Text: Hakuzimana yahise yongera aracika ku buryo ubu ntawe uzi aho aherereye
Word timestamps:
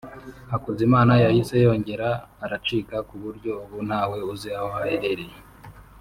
Hakuzimana 0.51 1.13
yahise 1.23 1.55
yongera 1.65 2.09
aracika 2.45 2.95
ku 3.07 3.15
buryo 3.23 3.51
ubu 3.63 3.77
ntawe 3.87 4.17
uzi 4.31 4.49
aho 4.59 4.67
aherereye 4.79 5.37